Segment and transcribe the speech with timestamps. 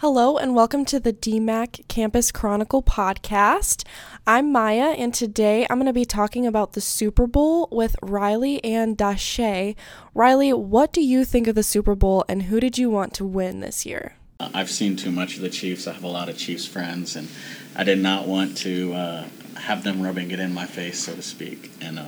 [0.00, 3.84] Hello and welcome to the DMAC Campus Chronicle podcast.
[4.26, 8.62] I'm Maya and today I'm going to be talking about the Super Bowl with Riley
[8.62, 9.74] and Dashae.
[10.14, 13.24] Riley, what do you think of the Super Bowl and who did you want to
[13.24, 14.14] win this year?
[14.38, 15.86] I've seen too much of the Chiefs.
[15.86, 17.28] I have a lot of Chiefs friends and
[17.74, 19.24] I did not want to uh,
[19.60, 21.72] have them rubbing it in my face, so to speak.
[21.80, 22.04] And uh,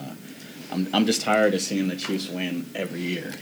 [0.71, 3.33] I'm, I'm just tired of seeing the Chiefs win every year.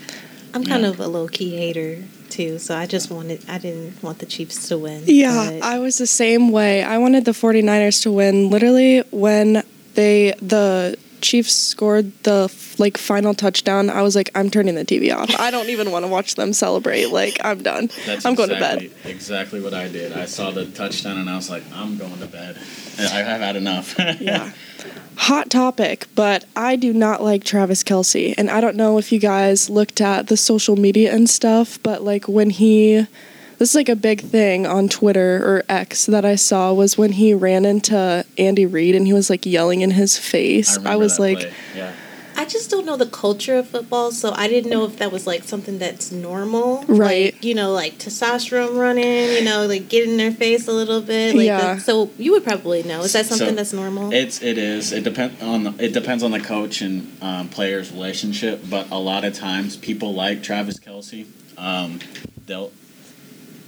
[0.54, 0.90] I'm kind Yeah.
[0.90, 4.68] of a low key hater too, so I just wanted I didn't want the Chiefs
[4.68, 5.02] to win.
[5.06, 6.82] Yeah, I was the same way.
[6.82, 9.62] I wanted the 49ers to win literally when
[9.94, 13.90] they the Chiefs scored the like final touchdown.
[13.90, 15.30] I was like I'm turning the TV off.
[15.38, 17.07] I don't even want to watch them celebrate.
[17.07, 17.90] Like I'm done.
[18.04, 18.90] That's I'm going to bed.
[19.04, 20.12] Exactly what I did.
[20.12, 22.57] I saw the touchdown and I was like, I'm going to bed.
[22.98, 23.94] I have had enough.
[24.21, 24.52] Yeah.
[25.16, 28.35] Hot topic, but I do not like Travis Kelce.
[28.36, 32.02] And I don't know if you guys looked at the social media and stuff, but
[32.02, 33.06] like when he,
[33.58, 37.12] this is like a big thing on Twitter or X that I saw was when
[37.12, 40.76] he ran into Andy Reid and he was like yelling in his face.
[40.76, 41.52] I, remember was that like, play.
[41.74, 41.92] yeah.
[42.38, 45.26] I just don't know the culture of football, so I didn't know if that was
[45.26, 46.84] like something that's normal.
[46.86, 47.32] Right.
[47.32, 51.00] Like, you know, like testosterone running, you know, like get in their face a little
[51.00, 51.34] bit.
[51.34, 51.76] Like Yeah.
[51.76, 53.00] the- so you would probably know.
[53.00, 54.12] Is that something So, that's normal?
[54.12, 54.92] It's it is.
[54.92, 58.60] It depend on the, it depends on the coach and um, player's relationship.
[58.68, 61.24] But a lot of times, people like Travis Kelce.
[61.56, 62.00] Um,
[62.44, 62.70] they'll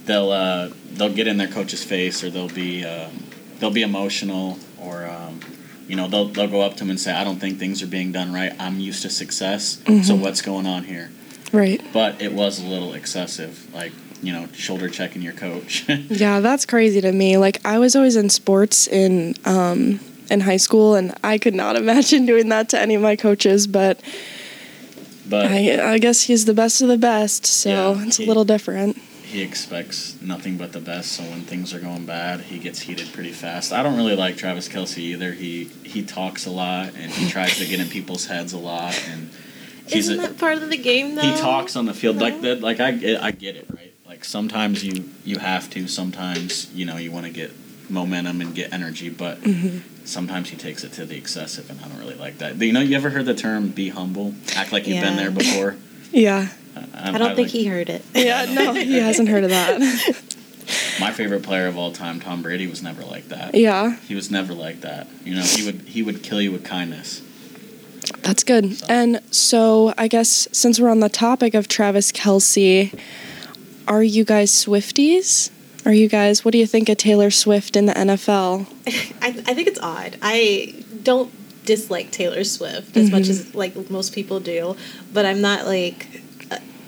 [0.08, 3.22] they'll uh, they'll get in their coach's face, or they'll be um,
[3.60, 5.38] they'll be emotional, or um,
[5.86, 7.86] you know they'll they'll go up to him and say, "I don't think things are
[7.86, 8.52] being done right.
[8.58, 9.80] I'm used to success.
[10.02, 11.12] So what's going on here?"
[11.52, 11.80] right.
[11.92, 15.86] But it was a little excessive, like you know, shoulder checking your coach.
[16.08, 17.36] Yeah, that's crazy to me.
[17.36, 21.76] Like I was always in sports in um in high school and I could not
[21.84, 24.00] imagine doing that to any of my coaches, but
[25.28, 28.44] but I I guess he's the best of the best, so Yeah, it's a little
[28.44, 28.98] different.
[29.28, 31.12] He expects nothing but the best.
[31.12, 33.74] So when things are going bad, he gets heated pretty fast.
[33.74, 35.32] I don't really like Travis Kelce either.
[35.32, 38.98] He he talks a lot and he tries to get in people's heads a lot,
[39.10, 39.28] and
[39.84, 41.20] he's Isn't a, that part of the game though?
[41.20, 42.62] he talks on the field like that.
[42.62, 43.92] Like I get I get it right.
[44.06, 45.86] Like sometimes you you have to.
[45.88, 47.52] Sometimes you know you want to get
[47.90, 50.06] momentum and get energy, but mm-hmm.
[50.06, 52.56] sometimes he takes it to the excessive, and I don't really like that.
[52.56, 54.34] You know, you ever heard the term "be humble"?
[54.56, 55.76] Act like you've been there before.
[56.10, 56.48] Yeah.
[56.94, 58.04] I, I don't think like- he heard it.
[58.14, 59.80] Yeah, no, he hasn't heard of that.
[61.00, 63.54] My favorite player of all time, Tom Brady, was never like that.
[63.54, 65.06] yeah, He was never like that.
[65.24, 67.22] You know, he would he would kill you with kindness.
[68.22, 68.80] that's good.
[68.88, 72.98] And so I guess since we're on the topic of Travis Kelce,
[73.86, 75.50] are you guys Swifties?
[75.86, 78.66] Are you guys what do you think of Taylor Swift in the NFL?
[79.22, 80.18] I, I think it's odd.
[80.20, 81.32] I don't
[81.64, 83.16] dislike Taylor Swift as mm-hmm.
[83.16, 84.76] much as like most people do,
[85.12, 86.22] but I'm not like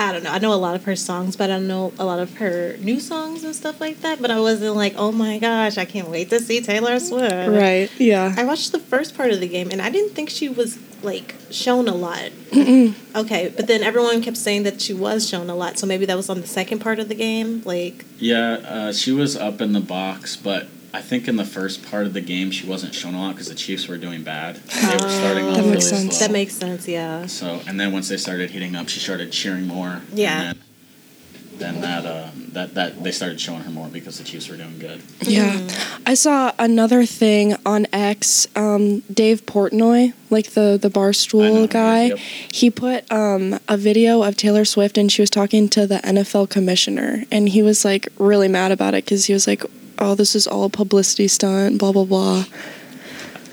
[0.01, 0.31] I don't know.
[0.31, 2.77] I know a lot of her songs, but I don't know a lot of her
[2.79, 4.21] new songs and stuff like that.
[4.23, 7.31] But I wasn't like, oh my gosh, I can't wait to see Taylor Swift.
[7.33, 7.91] Right.
[8.01, 8.35] Yeah.
[8.35, 11.35] I watched the first part of the game, and I didn't think she was like
[11.51, 12.31] shown a lot.
[13.15, 16.17] Okay, but then everyone kept saying that she was shown a lot, so maybe that
[16.17, 17.61] was on the second part of the game.
[17.65, 21.89] Like, Yeah, uh, she was up in the box, but I think in the first
[21.89, 24.57] part of the game she wasn't shown a lot because the Chiefs were doing bad.
[24.57, 26.17] They were starting off That really makes sense.
[26.17, 26.27] slow.
[26.27, 26.89] that makes sense.
[26.89, 27.27] Yeah.
[27.27, 30.03] so, and then once they started heating up, she started cheering more.
[30.13, 30.41] Yeah.
[30.41, 30.65] And then,
[31.75, 34.79] then that uh, that that they started showing her more because the Chiefs were doing
[34.79, 35.03] good.
[35.23, 35.69] Yeah.
[36.07, 38.49] I saw another thing on X.
[38.57, 42.19] Um, Dave Portnoy, like the the I know barstool guy, yep.
[42.19, 46.51] he put um, a video of Taylor Swift and she was talking to the NFL
[46.51, 49.63] commissioner, and he was like really mad about it because he was like,
[50.01, 52.45] "Oh, this is all a publicity stunt." Blah blah blah.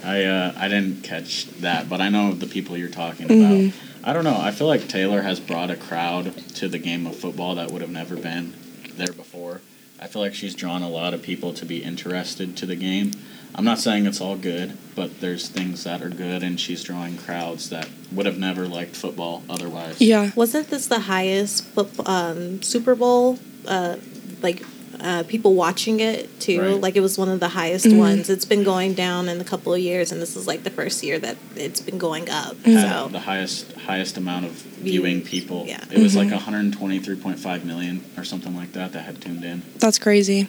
[0.03, 3.65] I uh, I didn't catch that, but I know the people you're talking Mm-hmm.
[3.67, 3.83] about.
[4.09, 4.37] I don't know.
[4.39, 7.81] I feel like Taylor has brought a crowd to the game of football that would
[7.81, 8.53] have never been
[8.95, 9.59] there before.
[9.99, 13.11] I feel like she's drawn a lot of people to be interested to the game.
[13.55, 17.17] I'm not saying it's all good, but there's things that are good, and she's drawing
[17.17, 19.99] crowds that would have never liked football otherwise.
[19.99, 20.31] Yeah.
[20.35, 21.65] Wasn't this the highest
[22.07, 23.39] um, Super Bowl?
[23.67, 23.97] Uh,
[24.41, 24.63] like
[25.01, 26.61] uh, people watching it too.
[26.61, 26.81] Right.
[26.81, 27.97] Like it was one of the highest Mm-hmm.
[27.99, 28.29] ones.
[28.29, 31.03] It's been going down in a couple of years, and this is like the first
[31.03, 32.55] year that it's been going up.
[32.57, 32.77] Mm-hmm.
[32.81, 35.65] So the highest highest amount of viewing people.
[35.67, 35.83] yeah.
[35.91, 36.31] It was Mm-hmm.
[36.31, 39.61] like 123.5 million or something like that that had tuned in.
[39.77, 40.47] That's crazy.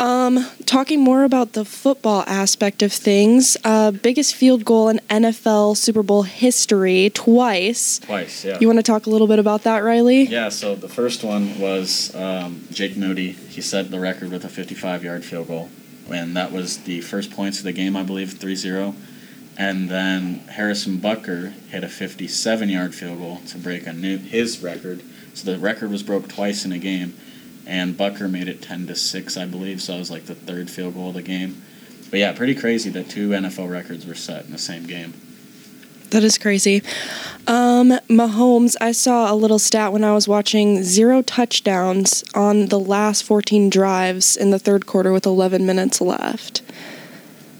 [0.00, 5.76] Um, talking more about the football aspect of things, uh, biggest field goal in NFL
[5.76, 7.98] Super Bowl history twice.
[8.00, 8.58] Twice, yeah.
[8.60, 10.24] You want to talk a little bit about that, Riley?
[10.24, 13.36] Yeah, so the first one was um, Jake Moody.
[13.54, 15.68] He set the record with a 55 yard field goal.
[16.10, 18.94] And that was the first points of the game, I believe, 3 0.
[19.56, 24.60] And then Harrison Butker hit a 57 yard field goal to break a new his
[24.60, 25.02] record.
[25.34, 27.16] So the record was broke twice in a game.
[27.66, 29.80] and Butker made it ten to six, I believe.
[29.80, 31.62] So it was like the third field goal of the game.
[32.10, 35.14] But yeah, pretty crazy that two NFL records were set in the same game.
[36.14, 36.80] That is crazy.
[37.48, 42.78] Um, Mahomes, I saw a little stat when I was watching zero touchdowns on the
[42.78, 46.62] last 14 drives in the third quarter with 11 minutes left.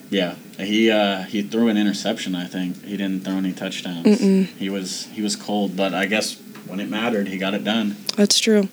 [0.09, 2.37] Yeah, he uh, he threw an interception.
[2.37, 4.07] I think he didn't throw any touchdowns.
[4.07, 4.47] Mm-mm.
[4.47, 7.97] He was he was cold, but I guess when it mattered, he got it done.
[8.15, 8.69] That's true.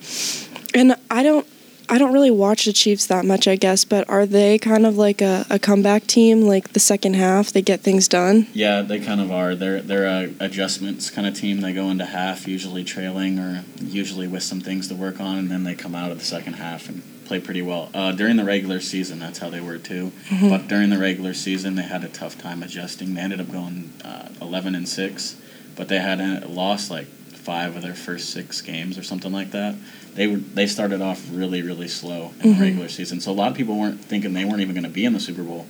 [0.75, 1.47] And I don't
[1.91, 4.97] I don't really watch the Chiefs that much, I guess, but are they kind of
[4.97, 8.47] like a, a comeback team, like the second half, they get things done?
[8.53, 9.55] Yeah, they kind of are.
[9.55, 11.59] They're they're a adjustments kind of team.
[11.59, 15.51] They go into half usually trailing or usually with some things to work on, and
[15.51, 17.89] then they come out of the second half and play pretty well.
[17.93, 20.13] Uh, during the regular season, that's how they were too.
[20.29, 20.49] Mhm.
[20.49, 23.15] But during the regular season, they had a tough time adjusting.
[23.15, 25.35] They ended up going uh, eleven and six,
[25.75, 27.07] but they had uh, lost like
[27.43, 29.75] five of their first six games or something like that.
[30.15, 32.57] They were they started off really really slow in Mhm.
[32.57, 34.89] the regular season, so a lot of people weren't thinking they weren't even going to
[34.89, 35.65] be in the Super Bowl.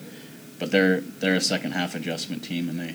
[0.60, 2.94] But they're they're a second half adjustment team, and they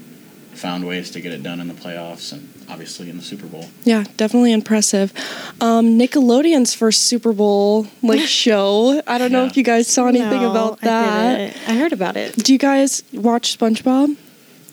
[0.55, 3.67] found ways to get it done in the playoffs and obviously in the Super Bowl.
[3.85, 5.13] Yeah, definitely impressive.
[5.61, 9.03] Um, Nickelodeon's first Super Bowl like show.
[9.07, 11.37] I don't know if you guys saw anything No, about that.
[11.53, 11.69] didn't.
[11.69, 12.37] I, heard about it.
[12.37, 14.17] Do you guys watch SpongeBob?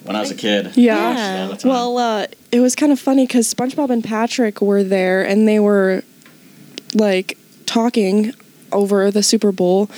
[0.04, 0.98] When I was a kid, Yeah.
[0.98, 1.72] I watched it all the time.
[1.72, 5.60] Well, uh, it was kind of funny because SpongeBob and Patrick were there and they
[5.60, 6.04] were
[6.94, 8.34] like talking
[8.72, 9.90] over the Super Bowl.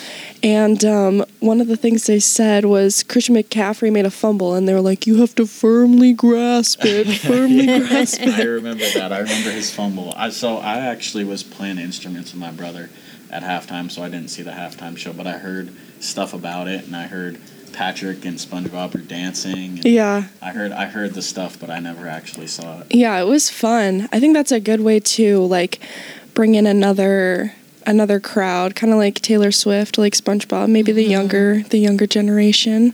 [0.44, 4.68] And um, one of the things they said was Christian McCaffrey made a fumble and
[4.68, 8.36] they were like, You have to firmly grasp it, firmly grasp it.
[8.40, 9.12] I remember that.
[9.12, 10.14] I remember his fumble.
[10.16, 12.90] I so I actually was playing instruments with my brother
[13.32, 16.86] at halftime, so I didn't see the halftime show, but I heard stuff about it,
[16.86, 17.40] and I heard
[17.76, 19.78] Patrick and SpongeBob were dancing.
[19.80, 20.24] And Yeah.
[20.42, 22.88] I heard I heard the stuff, but I never actually saw it.
[22.96, 24.08] Yeah, it was fun.
[24.14, 25.80] I think that's a good way to like
[26.34, 27.54] bring in another
[27.86, 32.94] another crowd, kind of like Taylor Swift, like SpongeBob, maybe the younger the younger generation.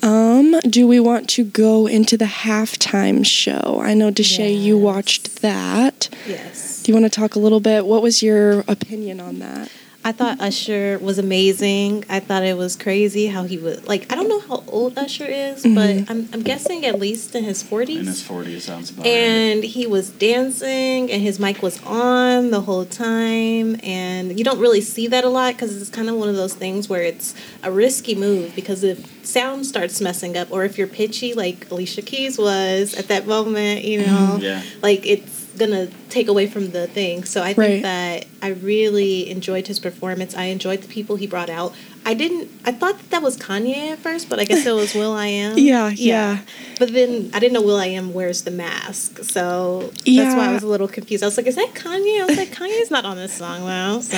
[0.00, 3.80] Um, do we want to go into the halftime show?
[3.82, 6.08] I know Dashae, you watched that.
[6.26, 6.82] Yes.
[6.82, 7.84] Do you want to talk a little bit?
[7.84, 9.70] What was your opinion on that?
[10.08, 12.02] I thought Usher was amazing.
[12.08, 15.26] I thought it was crazy how he was like I don't know how old Usher
[15.26, 15.74] is, Mhm.
[15.74, 17.98] but I'm I'm guessing at least in his forties.
[17.98, 19.12] In his forties, sounds about right.
[19.12, 24.58] and he was dancing and his mic was on the whole time and you don't
[24.58, 27.34] really see that a lot because it's kind of one of those things where it's
[27.62, 32.00] a risky move because if sound starts messing up or if you're pitchy like alicia
[32.00, 34.62] keys was at that moment you know Yeah.
[34.80, 37.82] like it's gonna take away from the thing so i think Right.
[37.82, 41.74] that i really enjoyed his performance i enjoyed the people he brought out
[42.06, 44.94] i didn't i thought that, that was kanye at first but i guess it was
[44.94, 46.38] will.i.am Yeah, yeah.
[46.78, 50.66] but then I didn't know will.i.am wears the mask, so that's why I was a
[50.68, 51.22] little confused.
[51.22, 54.00] I was like, "Is that Kanye?" I was like, "Kanye's not on this song though."
[54.00, 54.16] So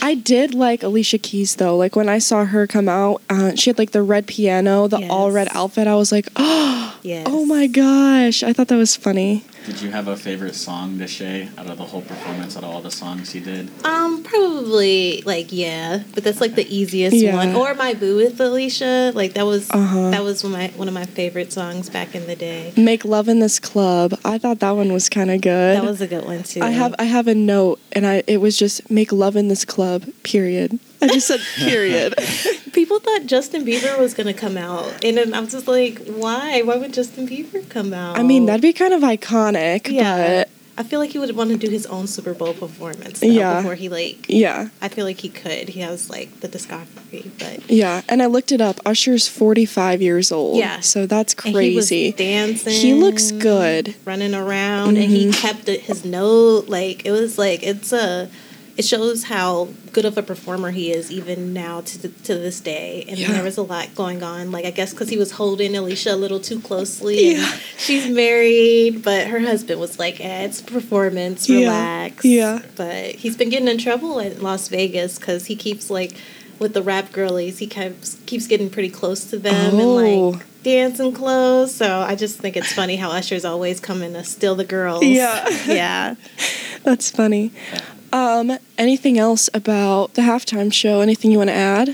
[0.00, 1.76] I did like Alicia Keys though.
[1.76, 5.00] Like when I saw her come out, uh, she had like the red piano, the
[5.00, 5.10] Yes.
[5.10, 5.86] all red outfit.
[5.86, 7.26] I was like, oh, yes.
[7.28, 8.42] oh my gosh!
[8.42, 9.44] I thought that was funny.
[9.68, 12.80] Did you have a favorite song, Dashae, out of the whole performance, out of all
[12.80, 13.68] the songs he did?
[13.84, 17.34] Um, probably like yeah, but that's like the easiest Yeah.
[17.36, 17.54] one.
[17.54, 20.10] Or my boo with Alicia, like that was Uh-huh.
[20.10, 22.72] that was one of my one of my favorite songs back in the day.
[22.78, 24.18] Make love in this club.
[24.24, 25.76] I thought that one was kind of good.
[25.76, 26.62] That was a good one too.
[26.62, 29.66] I have I have a note, and I it was just make love in this
[29.66, 30.04] club.
[30.22, 30.78] Period.
[31.02, 32.14] I just said period.
[33.18, 36.62] thought Justin Bieber was gonna come out, and then I was just like, why?
[36.62, 38.18] Why would Justin Bieber come out?
[38.18, 39.90] I mean, that'd be kind of iconic.
[39.90, 40.44] yeah.
[40.44, 43.26] But I feel like he would want to do his own Super Bowl performance though,
[43.26, 43.56] Yeah.
[43.56, 45.68] before he like yeah, I feel like he could.
[45.70, 48.02] He has like the discography, but yeah.
[48.08, 48.78] And I looked it up.
[48.86, 50.56] Usher's forty five years old.
[50.58, 50.78] Yeah.
[50.78, 52.12] So that's and he crazy.
[52.12, 52.72] dancing.
[52.74, 53.96] He looks good.
[54.04, 55.34] running around, and he Mhm.
[55.34, 56.68] kept his note.
[56.68, 58.28] Like it was like it's a.
[58.78, 63.04] It shows how good of a performer he is, even now to to this day.
[63.08, 63.32] And Yeah.
[63.32, 64.52] there was a lot going on.
[64.52, 67.32] Like I guess because he was holding Alicia a little too closely.
[67.32, 67.50] Yeah.
[67.52, 71.48] And she's married, but her husband was like, eh, "It's performance.
[71.50, 72.60] Relax." Yeah.
[72.76, 76.12] But he's been getting in trouble in Las Vegas because he keeps like
[76.60, 77.58] with the rap girlies.
[77.58, 80.28] He keeps keeps getting pretty close to them and Oh.
[80.30, 81.74] like dancing clothes.
[81.74, 85.04] So I just think it's funny how Usher's always coming to steal the girls.
[85.04, 85.48] Yeah.
[85.66, 86.14] yeah.
[86.84, 87.50] That's funny.
[88.12, 91.00] Um, anything else about the halftime show?
[91.00, 91.90] Anything you want to add?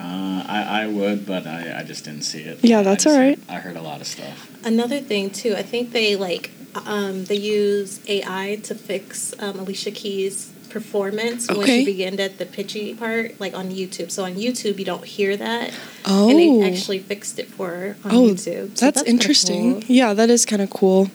[0.00, 2.58] Uh, I, I would, but I, I just didn't see it.
[2.62, 3.38] Yeah, that's just- all right.
[3.48, 4.48] I heard a lot of stuff.
[4.64, 6.50] Another thing too, I think they like
[6.86, 12.46] um, they use AI to fix um, Alicia Keys' performance when she began at the
[12.46, 14.10] pitchy part, like on YouTube.
[14.10, 15.72] So on YouTube, you don't hear that,
[16.06, 18.78] Oh, and they actually fixed it for her on oh, YouTube.
[18.78, 19.72] So that's, kinda interesting.
[19.72, 19.84] cool.
[19.86, 21.10] Yeah, that is kind of cool.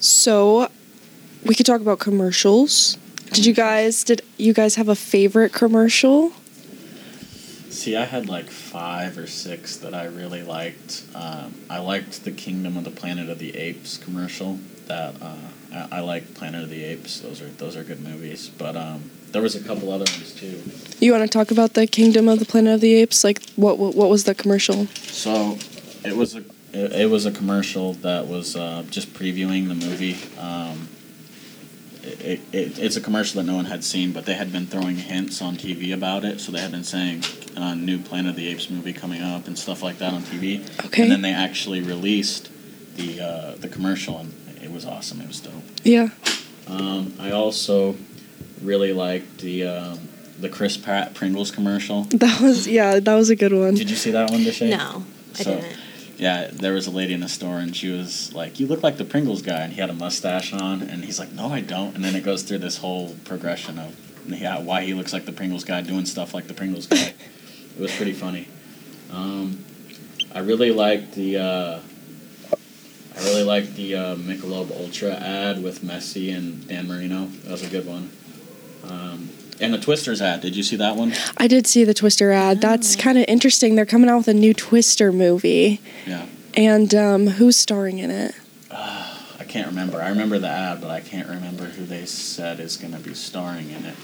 [0.00, 0.70] So,
[1.44, 2.96] we could talk about commercials.
[3.32, 6.32] Did you guys did you guys have a favorite commercial?
[7.70, 11.04] See, I had like five or six that I really liked.
[11.14, 14.58] Um, I liked the Kingdom of the Planet of the Apes commercial.
[14.86, 15.36] That uh,
[15.72, 17.20] I, I like Planet of the Apes.
[17.20, 18.48] Those are those are good movies.
[18.48, 20.62] But um, there was a couple other ones too.
[20.98, 23.22] You want to talk about the Kingdom of the Planet of the Apes?
[23.22, 24.86] Like what what, what was the commercial?
[24.86, 25.58] So
[26.04, 30.16] it was a it, it was a commercial that was uh, just previewing the movie.
[30.38, 30.88] Um,
[32.08, 34.96] it, it, it's a commercial that no one had seen, but they had been throwing
[34.96, 36.40] hints on TV about it.
[36.40, 37.24] So they had been saying
[37.56, 40.22] a uh, new Planet of the Apes movie coming up and stuff like that on
[40.22, 40.62] TV.
[40.86, 41.02] Okay.
[41.02, 42.50] And then they actually released
[42.96, 45.20] the uh, the commercial, and it was awesome.
[45.20, 45.54] It was dope.
[45.84, 46.08] Yeah.
[46.66, 47.96] Um, I also
[48.62, 52.04] really liked the um, the Chris Pratt Pringles commercial.
[52.04, 53.74] That was yeah, that was a good one.
[53.74, 54.70] Did you see that one, Dashae?
[54.70, 55.04] No,
[55.38, 55.77] I didn't.
[56.18, 58.96] Yeah, there was a lady in the store and she was like, "You look like
[58.96, 61.94] the Pringles guy," and he had a mustache on, and he's like, "No, I don't."
[61.94, 63.94] And then it goes through this whole progression of
[64.26, 67.14] yeah, why he looks like the Pringles guy, doing stuff like the Pringles guy.
[67.76, 68.48] it was pretty funny.
[69.10, 69.64] Um,
[70.34, 71.38] I really liked the.
[71.38, 71.80] Uh,
[73.16, 77.26] I really liked the uh, Michelob Ultra ad with Messi and Dan Marino.
[77.26, 78.10] That was a good one.
[78.84, 79.28] Um,
[79.60, 80.40] and the Twisters ad.
[80.40, 81.12] Did you see that one?
[81.36, 82.60] I did see the Twister ad.
[82.60, 83.00] That's Oh.
[83.00, 83.74] kind of interesting.
[83.74, 85.80] They're coming out with a new Twister movie.
[86.06, 86.26] Yeah.
[86.54, 88.34] And um, who's starring in it?
[88.70, 90.00] I can't remember.
[90.02, 93.14] I remember the ad, but I can't remember who they said is going to be
[93.14, 93.94] starring in it.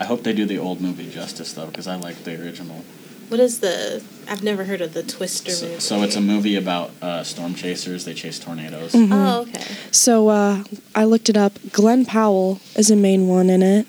[0.00, 2.84] I hope they do the old movie justice though, because I like the original.
[3.28, 4.02] What is the?
[4.28, 5.80] I've never heard of the Twister So, movie.
[5.80, 8.04] so it's a movie about uh, storm chasers.
[8.04, 8.92] They chase tornadoes.
[8.92, 9.12] Mm-hmm.
[9.12, 9.64] Oh, okay.
[9.90, 11.52] So uh, I looked it up.
[11.72, 13.86] Glen Powell is a main one in it.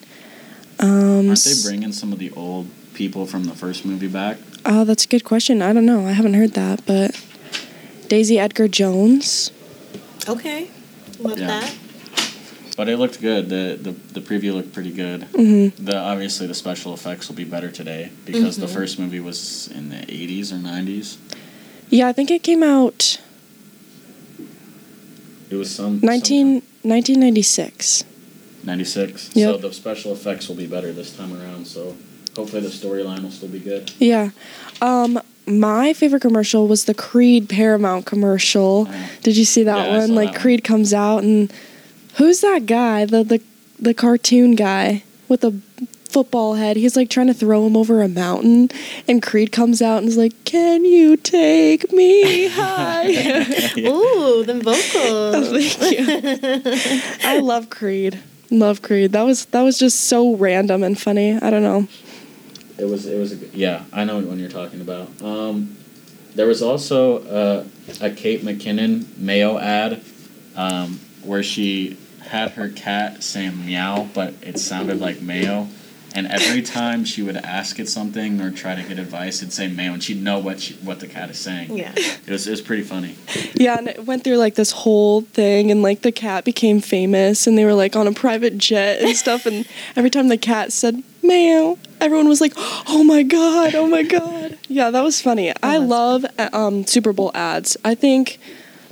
[0.79, 4.37] Um, Aren't they bringing some of the old people from the first movie back?
[4.65, 5.61] Oh, that's a good question.
[5.61, 6.07] I don't know.
[6.07, 7.19] I haven't heard that, but
[8.07, 9.51] Daisy Edgar Jones.
[10.27, 10.69] Okay.
[11.19, 11.47] Love Yeah.
[11.47, 11.73] that.
[12.75, 13.49] But it looked good.
[13.49, 15.23] The the, the preview looked pretty good.
[15.35, 18.73] hmm The obviously the special effects will be better today because the Mhm.
[18.73, 21.17] first movie was in the 80s or 90s.
[21.89, 23.19] Yeah, I think it came out
[25.51, 28.05] It was some 19, 1996.
[28.65, 29.35] 96.
[29.35, 29.55] Yep.
[29.55, 31.67] So the special effects will be better this time around.
[31.67, 31.95] So
[32.35, 33.91] hopefully the storyline will still be good.
[33.99, 34.29] Yeah.
[34.81, 38.87] Um, my favorite commercial was the Creed Paramount commercial.
[38.89, 39.07] Yeah.
[39.23, 40.07] Did you see that Yeah, I one?
[40.09, 40.41] saw like that one.
[40.41, 41.51] Creed comes out and
[42.15, 43.05] who's that guy?
[43.05, 43.41] The the
[43.79, 45.51] the cartoon guy with the
[46.07, 46.77] football head.
[46.77, 48.69] He's like trying to throw him over a mountain
[49.07, 53.89] and Creed comes out and is like, "Can you take me high?" Yeah.
[53.89, 55.73] Ooh, them vocals.
[55.75, 57.01] Thank you.
[57.29, 58.19] I love Creed.
[58.59, 59.11] Love Creed.
[59.11, 61.33] That was that was just so random and funny.
[61.33, 61.87] I don't know.
[62.77, 63.05] It was.
[63.05, 63.33] It was.
[63.33, 65.09] A, yeah, I know what one you're talking about.
[65.21, 65.77] Um,
[66.35, 67.63] there was also uh,
[68.01, 70.01] a Kate McKinnon Mayo ad
[70.55, 75.67] um, where she had her cat saying meow, but it sounded like mayo.
[76.15, 79.67] And every time she would ask it something or try to get advice, it'd say
[79.67, 81.75] mayo, and she'd know what she, what the cat is saying.
[81.75, 81.93] Yeah.
[81.95, 83.15] It was, it was pretty funny.
[83.55, 87.47] Yeah, and it went through like this whole thing, and like the cat became famous,
[87.47, 89.45] and they were like on a private jet and stuff.
[89.45, 92.53] And every time the cat said meow, everyone was like,
[92.87, 95.53] "Oh my god, oh my god!" Yeah, that was funny.
[95.63, 97.77] I love uh, um, Super Bowl ads.
[97.83, 98.39] I think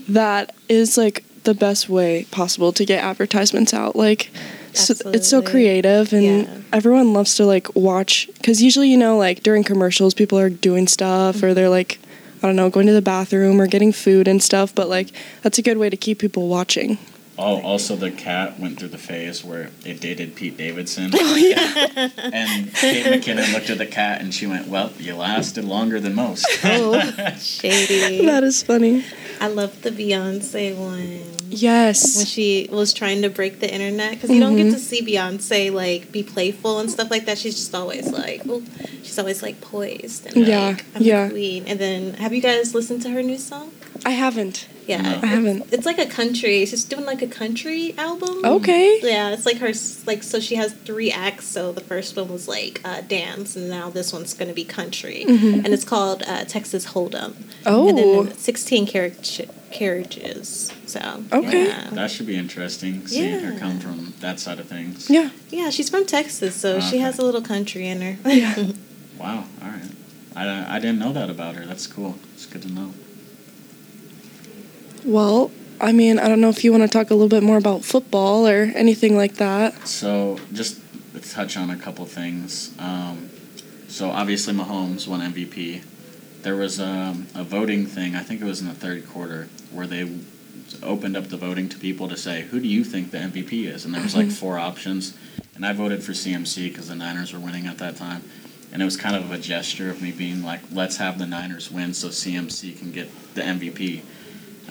[0.08, 3.96] that is like the best way possible to get advertisements out.
[3.96, 4.32] Like,
[4.74, 6.48] so, it's so creative, and Yeah.
[6.74, 8.28] everyone loves to like watch.
[8.38, 12.00] Because usually, you know, like during commercials, people are doing stuff, or they're like.
[12.44, 15.10] I don't know, going to the bathroom or getting food and stuff, but like
[15.44, 16.98] that's a good way to keep people watching.
[17.38, 21.12] Oh, also the cat went through the phase where it dated Pete Davidson.
[21.14, 22.10] Oh yeah.
[22.18, 26.16] And Kate McKinnon looked at the cat and she went, "Well, you lasted longer than
[26.16, 27.00] most." Oh,
[27.38, 28.26] shady.
[28.26, 29.06] that is funny.
[29.42, 31.24] I love the Beyonce one.
[31.50, 32.16] Yes.
[32.16, 34.78] When she was trying to break the internet because you don't get to mm-hmm.
[34.78, 37.40] see Beyonce like be playful and stuff like that.
[37.40, 38.62] She's just always like, oh,
[39.02, 41.28] she's always like poised and Yeah, like, yeah.
[41.30, 41.66] queen.
[41.66, 43.72] And then, have you guys listened to her new song?
[44.06, 44.68] I haven't.
[44.92, 45.20] Yeah, No.
[45.24, 45.74] I haven't.
[45.74, 46.66] It's like a country.
[46.66, 48.36] She's doing like a country album.
[48.44, 49.00] Okay.
[49.02, 49.72] Yeah, it's like her
[50.06, 51.46] like so she has three acts.
[51.48, 55.20] So the first one was like uh, dance, and now this one's gonna be country,
[55.28, 55.64] Mhm.
[55.64, 57.34] and it's called uh, Texas Hold'em.
[57.66, 57.88] Oh.
[57.90, 60.72] and then sixteen carriage carriages.
[60.86, 61.00] So
[61.32, 61.68] Okay.
[61.68, 61.90] yeah.
[61.92, 63.60] That should be interesting, seeing her Yeah.
[63.60, 65.10] come from that side of things.
[65.10, 65.30] Yeah.
[65.50, 68.16] Yeah, she's from Texas, so she has a little country in her.
[68.30, 68.56] Yeah.
[69.20, 69.44] Wow.
[69.62, 69.92] All right.
[70.36, 71.64] I, I didn't know that about her.
[71.68, 72.16] That's cool.
[72.34, 72.90] It's good to know.
[75.04, 77.58] Well, I mean, I don't know if you want to talk a little bit more
[77.58, 79.88] about football or anything like that.
[79.88, 80.80] So just
[81.14, 82.74] to touch on a couple things.
[82.80, 83.30] Um,
[83.88, 85.84] so obviously Mahomes won MVP.
[86.44, 88.16] There was um, a voting thing.
[88.16, 90.10] I think it was in the third quarter where they
[90.82, 93.86] opened up the voting to people to say, "Who do you think the MVP is?"
[93.86, 95.16] And there was like four options,
[95.56, 98.24] and I voted for CMC because the Niners were winning at that time,
[98.72, 101.70] and it was kind of a gesture of me being like, let's have the Niners
[101.70, 104.02] win so CMC can get the MVP.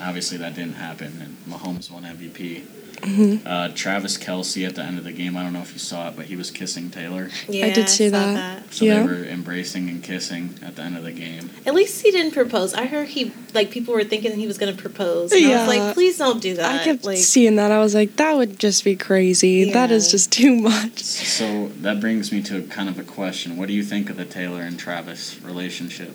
[0.01, 2.65] Obviously, that didn't happen, and Mahomes won MVP.
[3.01, 3.47] Mm-hmm.
[3.47, 6.09] Uh, Travis Kelce at the end of the game, I don't know if you saw
[6.09, 7.31] it, but he was kissing Taylor.
[7.49, 8.73] Yeah, I did see saw that.
[8.75, 9.01] So Yeah.
[9.01, 11.51] they were embracing and kissing at the end of the game.
[11.65, 12.75] At least he didn't propose.
[12.75, 15.33] I heard he like people were thinking he was going to propose.
[15.33, 16.81] And I was like, please don't do that.
[16.81, 17.73] I kept like, seeing that.
[17.73, 19.73] I was like, that would just be crazy.
[19.73, 21.01] That is just too much.
[21.03, 23.57] So that brings me to kind of a question.
[23.57, 26.13] What do you think of the Taylor and Travis relationship?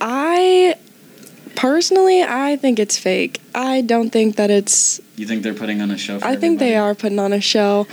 [0.00, 0.76] I
[1.56, 3.40] personally, I think it's fake.
[3.54, 5.00] I don't think that it's.
[5.16, 7.40] You think they're putting on a show for I think they are putting on a
[7.40, 7.86] show.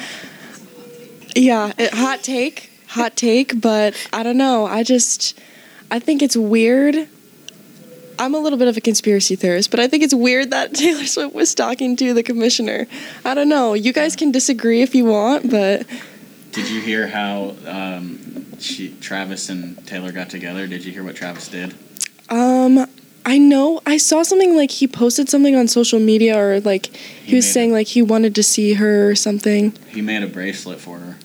[1.36, 4.66] Yeah, it, hot take, hot take, but I don't know.
[4.66, 5.40] I just,
[5.90, 7.08] I think it's weird.
[8.20, 11.06] I'm a little bit of a conspiracy theorist, but I think it's weird that Taylor
[11.06, 12.86] Swift was talking to the commissioner.
[13.26, 13.74] I don't know.
[13.74, 15.88] You guys can disagree if you want, but
[16.52, 20.68] Did you hear how um, she, Travis and Taylor got together?
[20.68, 21.74] Did you hear what Travis did?
[22.30, 22.88] Um,
[23.26, 27.32] I know I saw something like he posted something on social media or like he,
[27.32, 29.72] He was made saying like he wanted to see her or something.
[29.90, 31.16] He made a bracelet for her,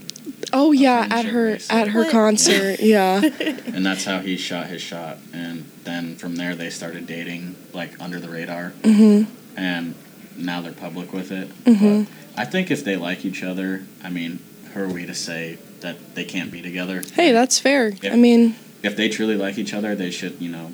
[0.52, 1.72] Oh yeah, at her bracelet.
[1.80, 2.10] at her What?
[2.12, 2.80] concert.
[2.80, 3.20] Yeah.
[3.22, 5.18] and that's how he shot his shot.
[5.32, 9.26] And then from there, they started dating like under the radar, mhm.
[9.56, 9.94] and
[10.36, 11.48] now they're public with it.
[11.64, 12.06] Mhm.
[12.06, 14.38] But I think if they like each other, I mean,
[14.72, 17.02] who are we to say that they can't be together?
[17.14, 17.88] Hey, that's fair.
[18.00, 18.12] Yeah.
[18.12, 20.70] I mean, if they truly like each other, they should, you know,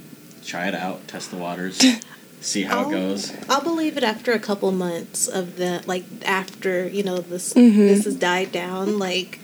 [0.47, 1.81] try it out, test the waters,
[2.41, 3.33] see how I'll- it goes.
[3.49, 7.77] I'll believe it after a couple months of the like after you know this Mhm.
[7.89, 8.99] this has died down.
[8.99, 9.39] Like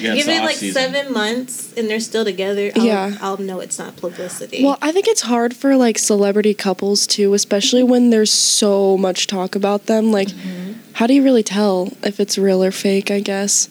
[0.00, 0.82] Yeah, give it like off-season.
[0.92, 2.72] seven months and they're still together.
[2.76, 3.18] I'll, Yeah.
[3.20, 4.64] I'll know it's not publicity.
[4.64, 9.26] well, I think it's hard for like celebrity couples too, especially when there's so much
[9.28, 10.10] talk about them.
[10.10, 10.72] Like, Mm-hmm.
[10.94, 13.10] how do you really tell if it's real or fake?
[13.10, 13.68] I guess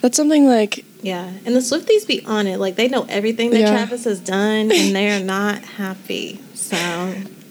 [0.00, 2.58] that's something like yeah, and the Swifties be on it.
[2.58, 3.70] Like they know everything that Yeah.
[3.72, 6.40] Travis has done, and they're not happy.
[6.54, 6.76] So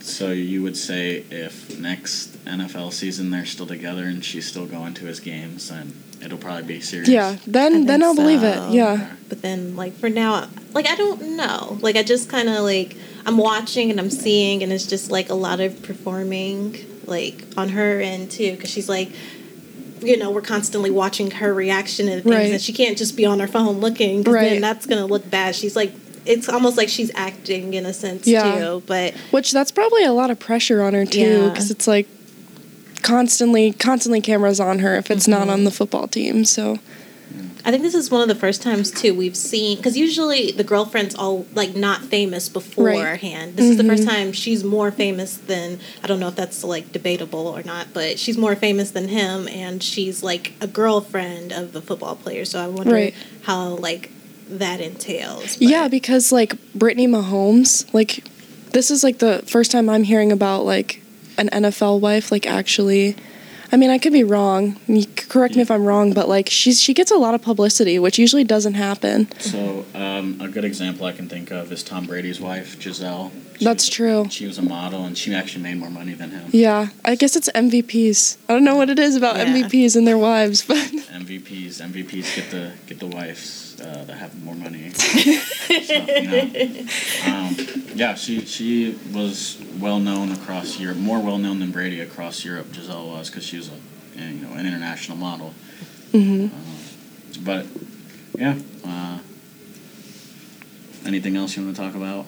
[0.02, 4.94] So you would say if next NFL season they're still together and she's still going
[4.96, 5.94] to his games, then
[6.24, 7.10] it'll probably be serious.
[7.10, 7.38] yeah.
[7.46, 8.72] Then I then I'll believe it.
[8.72, 9.10] Yeah.
[9.28, 11.78] But then, like for now, like I don't know.
[11.82, 12.96] Like I just kind of like
[13.26, 17.70] I'm watching and I'm seeing, and it's just like a lot of performing, like on
[17.70, 19.12] her end too, because she's like,
[20.02, 22.52] you know, we're constantly watching her reaction to things, Right.
[22.52, 24.50] and she can't just be on her phone looking, 'cause Right.
[24.52, 25.56] then that's gonna look bad.
[25.56, 25.92] She's like,
[26.26, 28.60] it's almost like she's acting in a sense Yeah.
[28.60, 28.84] too.
[28.86, 31.50] But Which that's probably a lot of pressure on her too, Yeah.
[31.50, 32.08] because it's like
[33.02, 35.50] constantly, constantly cameras on her if it's not Mm-hmm.
[35.52, 36.46] on the football team.
[36.46, 36.80] So
[37.70, 40.64] I think this is one of the first times too we've seen because usually the
[40.64, 43.58] girlfriend's all like not famous beforehand.
[43.58, 44.12] This is the first mm-hmm.
[44.12, 48.18] time she's more famous than I don't know if that's like debatable or not, but
[48.18, 52.44] she's more famous than him, and she's like a girlfriend of the football player.
[52.44, 53.14] So I wonder Right.
[53.44, 54.10] how like
[54.50, 55.58] that entails.
[55.58, 58.24] But- yeah, because like Brittany Mahomes, like
[58.72, 61.04] this is like the first time I'm hearing about like
[61.38, 63.16] an NFL wife like actually.
[63.72, 64.78] I mean, I could be wrong.
[64.88, 68.00] You correct me if I'm wrong, but like she's she gets a lot of publicity,
[68.00, 69.32] which usually doesn't happen.
[69.40, 73.32] So um, a good example I can think of is Tom Brady's wife, Gisele.
[73.60, 74.26] She That's was- true.
[74.30, 76.50] She was a model and she actually made more money than him.
[76.52, 78.38] Yeah, I guess it's MVPs.
[78.48, 79.46] I don't know what it is about Yeah.
[79.46, 84.42] MVPs and their wives, but MVPs, MVPs get the get the wives uh, that have
[84.44, 84.90] more money.
[84.92, 86.86] so, you know.
[87.26, 87.56] um,
[87.96, 92.72] yeah, she she was well known across Europe, more well known than Brady across Europe.
[92.72, 95.54] Gisele was because she was a you know an international model.
[96.12, 97.66] hmm Uh, but
[98.38, 99.20] yeah, uh,
[101.06, 102.26] anything else you want to talk about?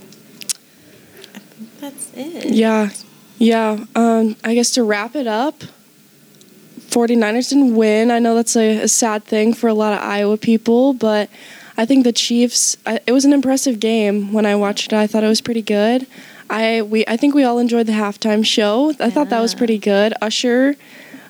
[1.80, 2.54] that's it.
[2.54, 2.90] Yeah.
[3.38, 3.86] Yeah.
[3.96, 5.64] Um, I guess to wrap it up,
[6.92, 8.12] 49ers didn't win.
[8.12, 11.30] I know that's a, a sad thing for a lot of Iowa people, but
[11.78, 14.98] I think the Chiefs, I, it was an impressive game when I watched it.
[14.98, 16.06] I thought it was pretty good.
[16.50, 18.94] I we I think we all enjoyed the halftime show.
[19.00, 20.14] I thought that was pretty good.
[20.22, 20.76] Usher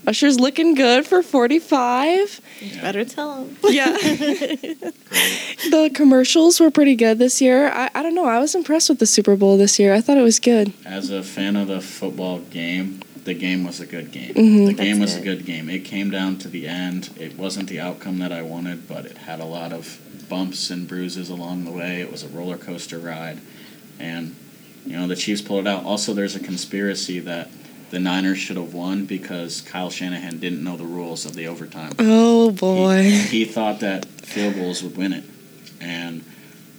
[0.08, 2.42] Usher's looking good for 45.
[2.60, 3.58] You better tell him.
[3.64, 3.92] Yeah.
[5.70, 7.70] the commercials were pretty good this year.
[7.70, 8.26] I, I don't know.
[8.26, 9.94] I was impressed with the Super Bowl this year.
[9.94, 10.74] I thought it was good.
[10.86, 14.34] As a fan of the football game, the game was a good game.
[14.34, 14.66] Mhm.
[14.68, 15.40] The game was a good.
[15.40, 15.70] good game.
[15.70, 17.10] It came down to the end.
[17.20, 20.88] It wasn't the outcome that I wanted, but it had a lot of bumps and
[20.88, 22.02] bruises along the way.
[22.02, 23.40] It was a roller coaster ride,
[24.00, 24.36] and
[24.86, 25.84] you know the Chiefs pulled it out.
[25.86, 27.50] Also, there's a conspiracy that
[27.92, 31.92] the Niners should have won because Kyle Shanahan didn't know the rules of the overtime.
[32.00, 33.04] Oh He, boy.
[33.30, 35.26] he thought that field goals would win it,
[35.80, 36.24] and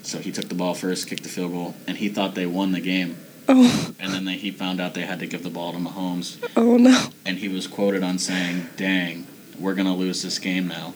[0.02, 2.72] so he took the ball first, kicked the field goal, and he thought they won
[2.72, 3.16] the game.
[3.48, 6.36] Oh, And then they, he found out they had to give the ball to Mahomes,
[6.56, 7.06] oh no.
[7.26, 9.26] and he was quoted on saying, "Dang,
[9.58, 10.94] we're gonna lose this game now."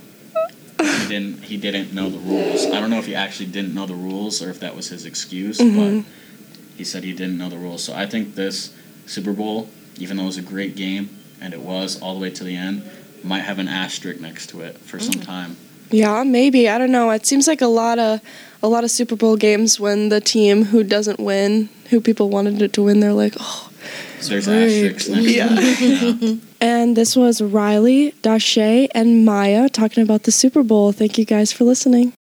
[0.81, 2.67] he didn't he didn't know the rules.
[2.67, 5.05] I don't know if he actually didn't know the rules or if that was his
[5.07, 6.03] excuse, Mhm.
[6.05, 6.05] but
[6.77, 7.83] he said he didn't know the rules.
[7.83, 8.71] So I think this
[9.07, 11.09] Super Bowl, even though it was a great game
[11.41, 12.83] and it was all the way to the end,
[13.25, 15.57] might have an asterisk next to it for some time.
[15.91, 16.69] Yeah, maybe.
[16.69, 17.11] I don't know.
[17.11, 18.21] It seems like a lot of
[18.63, 22.61] a lot of Super Bowl games when the team who doesn't win, who people wanted
[22.63, 23.71] it to win, they're like, oh.
[24.21, 24.63] So there's Right.
[24.63, 25.61] asterisks next Yeah.
[26.21, 26.35] Yeah.
[26.61, 30.91] And this was Riley, Dashae, and Maya talking about the Super Bowl.
[30.91, 32.15] Thank you guys for listening.